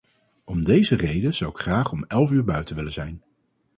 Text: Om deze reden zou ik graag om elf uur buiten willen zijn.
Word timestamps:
Om 0.45 0.63
deze 0.63 0.95
reden 0.95 1.35
zou 1.35 1.51
ik 1.51 1.57
graag 1.57 1.91
om 1.91 2.05
elf 2.07 2.31
uur 2.31 2.43
buiten 2.43 2.75
willen 2.75 2.93
zijn. 2.93 3.23